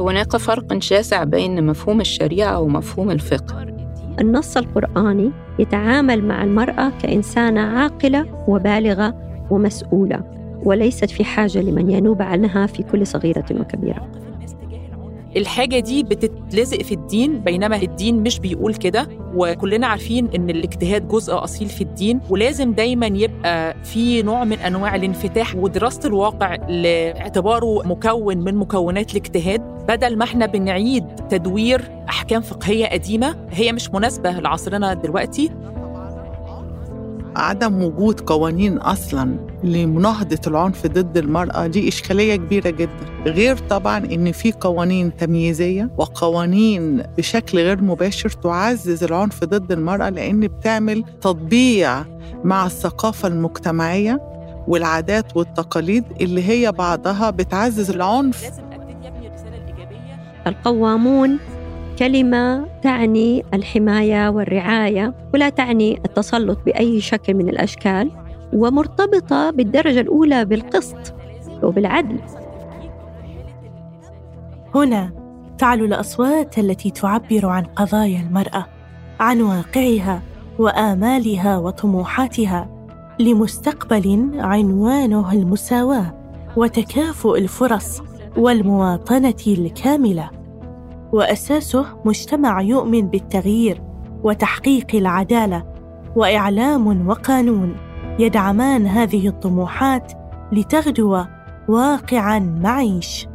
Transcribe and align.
هناك 0.00 0.36
فرق 0.36 0.78
شاسع 0.78 1.24
بين 1.24 1.66
مفهوم 1.66 2.00
الشريعة 2.00 2.60
ومفهوم 2.60 3.10
الفقه. 3.10 3.66
النص 4.20 4.56
القرآني 4.56 5.32
يتعامل 5.58 6.24
مع 6.24 6.44
المرأة 6.44 6.92
كإنسانة 7.02 7.60
عاقلة 7.60 8.44
وبالغة 8.48 9.14
ومسؤولة 9.50 10.20
وليست 10.64 11.10
في 11.10 11.24
حاجة 11.24 11.58
لمن 11.62 11.90
ينوب 11.90 12.22
عنها 12.22 12.66
في 12.66 12.82
كل 12.82 13.06
صغيرة 13.06 13.46
وكبيرة. 13.50 14.08
الحاجة 15.38 15.78
دي 15.78 16.02
بتتلزق 16.02 16.82
في 16.82 16.94
الدين 16.94 17.40
بينما 17.40 17.76
الدين 17.76 18.22
مش 18.22 18.38
بيقول 18.38 18.74
كده 18.74 19.08
وكلنا 19.34 19.86
عارفين 19.86 20.28
إن 20.34 20.50
الاجتهاد 20.50 21.08
جزء 21.08 21.34
أصيل 21.44 21.68
في 21.68 21.80
الدين 21.80 22.20
ولازم 22.30 22.72
دايما 22.72 23.06
يبقى 23.06 23.76
في 23.84 24.22
نوع 24.22 24.44
من 24.44 24.58
أنواع 24.58 24.94
الانفتاح 24.94 25.56
ودراسة 25.56 26.00
الواقع 26.08 26.54
لاعتباره 26.54 27.82
مكون 27.86 28.36
من 28.38 28.54
مكونات 28.54 29.10
الاجتهاد. 29.10 29.60
بدل 29.88 30.16
ما 30.18 30.24
إحنا 30.24 30.46
بنعيد 30.46 31.04
تدوير 31.30 31.82
أحكام 32.08 32.40
فقهية 32.42 32.86
قديمة 32.86 33.36
هي 33.50 33.72
مش 33.72 33.90
مناسبة 33.90 34.30
لعصرنا 34.30 34.94
دلوقتي. 34.94 35.50
عدم 37.36 37.82
وجود 37.82 38.20
قوانين 38.20 38.78
أصلا 38.78 39.36
لمناهضة 39.64 40.38
العنف 40.46 40.86
ضد 40.86 41.16
المرأة 41.16 41.66
دي 41.66 41.88
إشكالية 41.88 42.36
كبيرة 42.36 42.70
جدا. 42.70 42.90
غير 43.26 43.56
طبعا 43.56 43.98
إن 43.98 44.32
في 44.32 44.52
قوانين 44.52 45.16
تمييزية 45.16 45.90
وقوانين 45.98 47.02
بشكل 47.18 47.58
غير 47.58 47.82
مباشر 47.82 48.28
تعزز 48.30 49.04
العنف 49.04 49.44
ضد 49.44 49.72
المرأة 49.72 50.08
لأن 50.08 50.40
بتعمل 50.40 51.04
تطبيع 51.20 52.04
مع 52.44 52.66
الثقافة 52.66 53.28
المجتمعية 53.28 54.20
والعادات 54.68 55.36
والتقاليد 55.36 56.04
اللي 56.20 56.48
هي 56.48 56.72
بعضها 56.72 57.30
بتعزز 57.30 57.90
العنف. 57.90 58.50
القوامون 60.46 61.38
كلمة 61.98 62.66
تعني 62.82 63.44
الحماية 63.54 64.28
والرعاية 64.28 65.14
ولا 65.34 65.48
تعني 65.48 66.00
التسلط 66.04 66.58
بأي 66.66 67.00
شكل 67.00 67.34
من 67.34 67.48
الأشكال 67.48 68.10
ومرتبطة 68.52 69.50
بالدرجة 69.50 70.00
الأولى 70.00 70.44
بالقسط 70.44 71.14
وبالعدل. 71.62 72.18
هنا 74.74 75.10
تعلو 75.58 75.84
الأصوات 75.84 76.58
التي 76.58 76.90
تعبر 76.90 77.46
عن 77.46 77.64
قضايا 77.64 78.20
المرأة 78.20 78.66
عن 79.20 79.40
واقعها 79.40 80.22
وآمالها 80.58 81.58
وطموحاتها 81.58 82.68
لمستقبل 83.18 84.30
عنوانه 84.34 85.32
المساواة 85.32 86.14
وتكافؤ 86.56 87.36
الفرص 87.38 88.02
والمواطنة 88.36 89.34
الكاملة. 89.46 90.37
وأساسه 91.12 91.86
مجتمع 92.04 92.60
يؤمن 92.60 93.08
بالتغيير 93.08 93.82
وتحقيق 94.22 94.86
العدالة 94.94 95.64
وإعلام 96.16 97.08
وقانون 97.08 97.76
يدعمان 98.18 98.86
هذه 98.86 99.28
الطموحات 99.28 100.12
لتغدو 100.52 101.24
واقعا 101.68 102.38
معيش. 102.38 103.28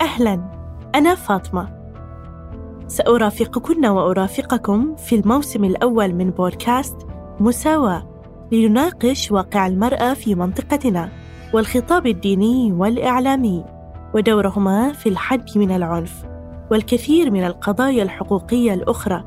أهلا 0.00 0.40
أنا 0.94 1.14
فاطمة. 1.14 1.82
سأرافقكن 2.86 3.86
وأرافقكم 3.86 4.96
في 4.96 5.14
الموسم 5.14 5.64
الأول 5.64 6.14
من 6.14 6.30
بودكاست 6.30 6.96
مساواة 7.40 8.08
لنناقش 8.52 9.32
واقع 9.32 9.66
المرأة 9.66 10.14
في 10.14 10.34
منطقتنا 10.34 11.08
والخطاب 11.54 12.06
الديني 12.06 12.72
والإعلامي 12.72 13.64
ودورهما 14.14 14.92
في 14.92 15.08
الحد 15.08 15.58
من 15.58 15.70
العنف. 15.70 16.31
والكثير 16.72 17.30
من 17.30 17.44
القضايا 17.44 18.02
الحقوقية 18.02 18.74
الأخرى. 18.74 19.24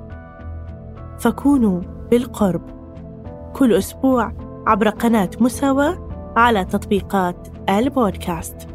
فكونوا 1.19 1.81
بالقرب. 2.11 2.61
كل 3.53 3.73
أسبوع 3.73 4.31
عبر 4.67 4.89
قناة 4.89 5.29
مساواة 5.39 6.07
على 6.37 6.65
تطبيقات 6.65 7.47
البودكاست. 7.69 8.67